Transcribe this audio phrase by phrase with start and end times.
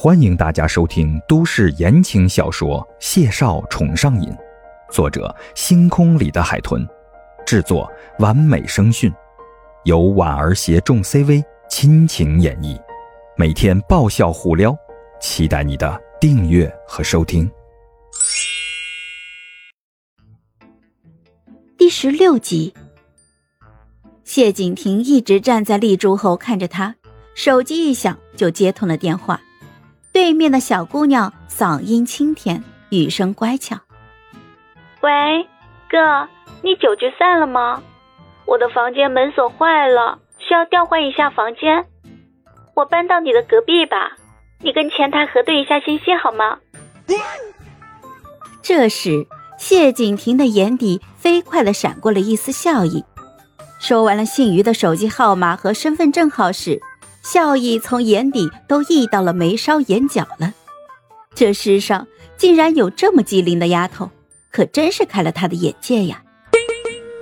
[0.00, 4.30] 欢迎大家收听都市言情小说《谢少宠上瘾》，
[4.92, 6.86] 作者：星空里的海豚，
[7.44, 9.12] 制作：完美声讯，
[9.82, 12.80] 由婉儿携众 CV 亲情演绎，
[13.36, 14.72] 每天爆笑互撩，
[15.20, 17.50] 期待你的订阅和收听。
[21.76, 22.72] 第十六集，
[24.22, 26.94] 谢景亭一直站在立柱后看着他，
[27.34, 29.40] 手机一响就接通了电话。
[30.18, 33.76] 对面的小姑娘嗓音清甜，语声乖巧。
[35.00, 35.46] 喂，
[35.88, 36.28] 哥，
[36.60, 37.80] 你酒局散了吗？
[38.44, 41.86] 我的房间门锁坏了，需要调换一下房间。
[42.74, 44.16] 我搬到你的隔壁吧，
[44.60, 46.58] 你跟前台核对一下信息好吗？
[48.60, 49.24] 这时，
[49.56, 53.04] 谢景亭的眼底飞快的闪过了一丝笑意。
[53.78, 56.82] 说完了姓余的手机号码和身份证号时。
[57.30, 60.54] 笑意从眼底都溢到了眉梢眼角了，
[61.34, 62.06] 这世上
[62.38, 64.10] 竟然有这么机灵的丫头，
[64.50, 66.22] 可真是开了他的眼界呀！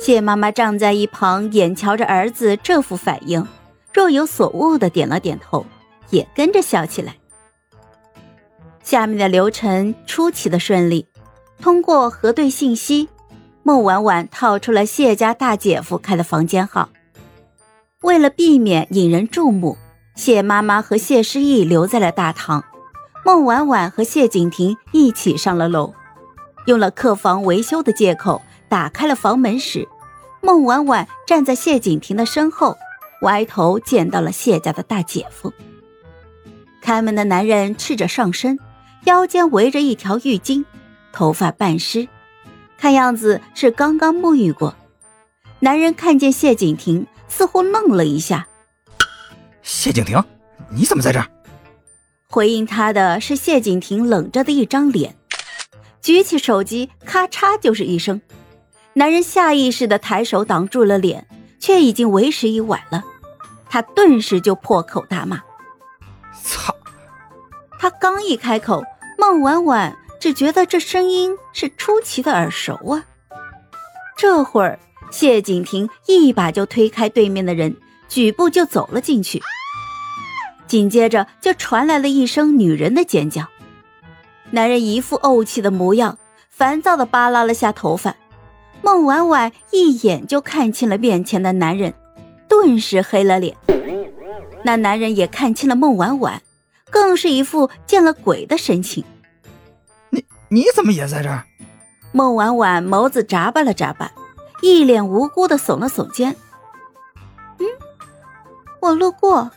[0.00, 3.44] 谢妈妈站在一旁，眼瞧着儿子这副反应，
[3.92, 5.66] 若有所悟的点了点头，
[6.10, 7.16] 也跟着笑起来。
[8.84, 11.08] 下面的流程出奇的顺利，
[11.60, 13.08] 通过核对信息，
[13.64, 16.88] 孟婉婉套出了谢家大姐夫开的房间号。
[18.02, 19.76] 为了避免引人注目。
[20.18, 22.64] 谢妈妈和谢诗意留在了大堂，
[23.24, 25.94] 孟婉婉和谢景亭一起上了楼，
[26.66, 29.86] 用了客房维修的借口打开了房门时，
[30.40, 32.76] 孟婉婉站在谢景亭的身后，
[33.22, 35.52] 歪头见到了谢家的大姐夫。
[36.80, 38.58] 开门的男人赤着上身，
[39.04, 40.64] 腰间围着一条浴巾，
[41.12, 42.08] 头发半湿，
[42.76, 44.74] 看样子是刚刚沐浴过。
[45.60, 48.47] 男人看见谢景亭，似乎愣了一下。
[49.68, 50.24] 谢景亭，
[50.70, 51.28] 你怎么在这儿？
[52.26, 55.14] 回应他的是谢景亭冷着的一张脸，
[56.00, 58.18] 举起手机，咔嚓就是一声。
[58.94, 61.28] 男人下意识的抬手挡住了脸，
[61.60, 63.04] 却已经为时已晚了。
[63.68, 65.42] 他顿时就破口大骂
[66.42, 66.74] ：“操！”
[67.78, 68.82] 他刚一开口，
[69.18, 73.04] 孟婉婉只觉得这声音是出奇的耳熟啊。
[74.16, 74.80] 这会儿，
[75.10, 77.76] 谢景亭一把就推开对面的人，
[78.08, 79.40] 举步就走了进去。
[80.66, 83.46] 紧接着就传来了一声女人的尖叫，
[84.50, 86.18] 男人一副怄气的模样，
[86.50, 88.14] 烦躁的扒拉了下头发。
[88.82, 91.94] 孟婉婉一眼就看清了面前的男人，
[92.48, 93.56] 顿时黑了脸。
[94.62, 96.42] 那男人也看清了孟婉婉，
[96.90, 99.04] 更是一副见了鬼的神情。
[100.10, 101.44] 你你怎么也在这儿？
[102.12, 104.12] 孟婉婉眸子眨巴了眨巴，
[104.62, 106.36] 一脸无辜的耸了耸肩。
[108.80, 109.50] 我路过。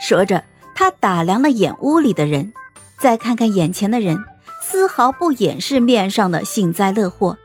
[0.00, 0.44] 说着，
[0.74, 2.52] 他打量了眼屋里的人，
[3.00, 4.16] 再看看眼前的人，
[4.62, 7.36] 丝毫不掩饰面上的幸灾乐祸，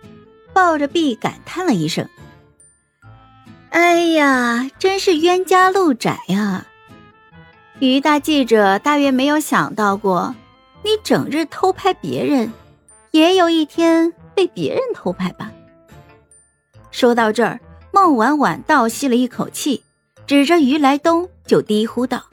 [0.53, 2.07] 抱着臂感叹了一声
[3.71, 6.65] ：“哎呀，真是冤家路窄呀！
[7.79, 10.35] 于大记者大约没有想到过，
[10.83, 12.53] 你整日偷拍别人，
[13.11, 15.51] 也有一天被别人偷拍吧？”
[16.91, 17.59] 说到这儿，
[17.91, 19.83] 孟婉婉倒吸了一口气，
[20.33, 22.23] 指着于来东就低呼道。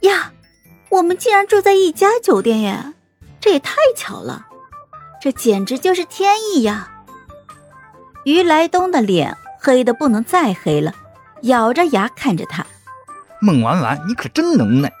[0.00, 0.32] 呀，
[0.90, 2.92] 我们竟然住在一家酒店耶！
[3.40, 4.48] 这也太巧了，
[5.18, 6.92] 这简直就是天意呀！
[8.26, 10.92] 于来东的脸黑的不能再黑了，
[11.44, 12.66] 咬着牙看着他。
[13.40, 14.92] 孟婉婉，你可真能耐！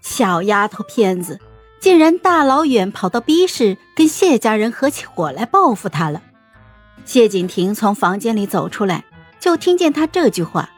[0.00, 1.38] 小丫头片子，
[1.78, 6.20] 竟然大老远跑到 B 市跟谢家人合起伙来报复他了。
[7.04, 9.04] 谢景亭从房间里走出来，
[9.38, 10.68] 就听见他这句话，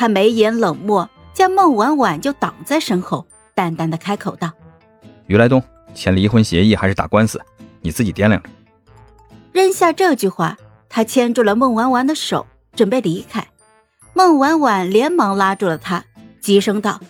[0.00, 1.10] 他眉眼冷漠。
[1.34, 4.50] 将孟婉婉就挡在身后，淡淡的开口道
[5.28, 5.62] ：“于来东，
[5.94, 7.38] 签离婚协议还是打官司，
[7.82, 8.48] 你自己掂量着。”
[9.52, 10.56] 扔下这句话，
[10.88, 13.46] 他牵住了孟婉婉的手，准备离开。
[14.12, 16.04] 孟婉婉连忙拉住了他，
[16.40, 17.00] 急声道：“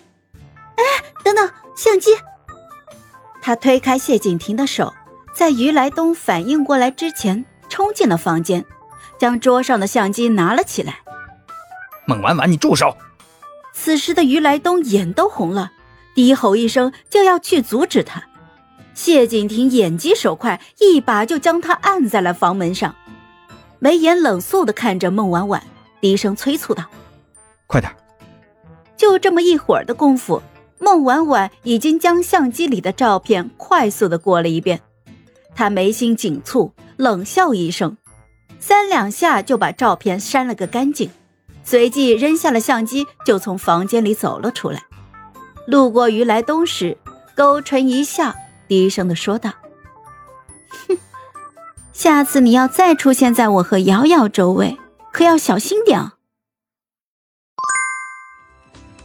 [0.77, 0.85] 哎，
[1.25, 2.11] 等等，相机！”
[3.41, 4.93] 他推开谢景亭的手，
[5.33, 8.65] 在于来东反应过来之前，冲进了房间，
[9.19, 10.99] 将桌上的相机拿了起来。
[12.11, 12.97] 孟婉婉，你住手！
[13.73, 15.71] 此时的于来东眼都红了，
[16.13, 18.25] 低吼一声就要去阻止他。
[18.95, 22.97] 谢景亭眼疾手快，一把就将他按在了房门上，
[23.79, 25.63] 眉眼冷肃地看着孟婉婉，
[26.01, 26.85] 低声催促道
[27.69, 27.95] ：“快点！”
[28.99, 30.43] 就这么一会儿的功夫，
[30.81, 34.81] 孟婉婉已经将相机里的照片快速的过了一遍。
[35.55, 37.97] 她眉心紧蹙，冷笑一声，
[38.59, 41.09] 三两下就把照片删了个干净。
[41.63, 44.83] 随即扔下了相机，就从房间里走了出来。
[45.67, 46.97] 路过鱼来东时，
[47.37, 48.35] 勾唇一笑，
[48.67, 49.51] 低声的说道
[50.89, 50.99] ：“哼，
[51.93, 54.79] 下次你要再出现在我和瑶瑶周围，
[55.13, 56.13] 可要小心点哦。”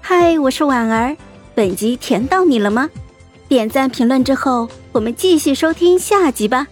[0.02, 1.18] 嗨，我是婉儿，
[1.54, 2.90] 本集甜到你了吗？
[3.48, 6.68] 点赞评论之后，我们继续收听下集吧。